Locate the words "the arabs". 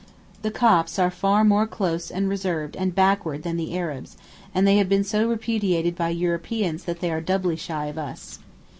3.55-4.17